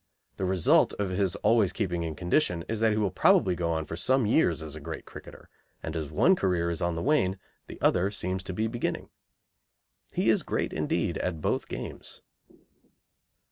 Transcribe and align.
The 0.37 0.45
result 0.45 0.93
of 0.97 1.11
his 1.11 1.35
always 1.43 1.71
keeping 1.71 2.01
in 2.01 2.15
condition 2.15 2.65
is 2.67 2.79
that 2.79 2.91
he 2.91 2.97
will 2.97 3.11
probably 3.11 3.55
go 3.55 3.69
on 3.69 3.85
for 3.85 3.95
some 3.95 4.25
years 4.25 4.63
as 4.63 4.75
a 4.75 4.79
great 4.79 5.05
cricketer, 5.05 5.47
and 5.83 5.95
as 5.95 6.09
one 6.09 6.35
career 6.35 6.71
is 6.71 6.81
on 6.81 6.95
the 6.95 7.03
wane 7.03 7.37
the 7.67 7.79
other 7.81 8.09
seems 8.09 8.41
to 8.45 8.51
be 8.53 8.65
beginning. 8.65 9.11
He 10.11 10.31
is 10.31 10.41
great 10.41 10.73
indeed 10.73 11.19
at 11.19 11.39
both 11.39 11.67
games. 11.67 12.23